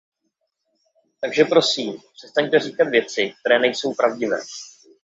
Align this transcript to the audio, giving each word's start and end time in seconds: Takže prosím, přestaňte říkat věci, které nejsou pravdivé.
Takže 1.21 1.45
prosím, 1.45 1.93
přestaňte 2.13 2.59
říkat 2.59 2.87
věci, 2.87 3.33
které 3.45 3.59
nejsou 3.59 3.93
pravdivé. 3.93 4.37